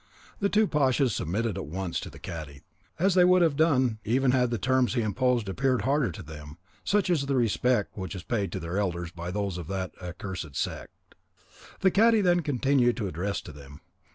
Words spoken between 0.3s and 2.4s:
The two pashas submitted at once to the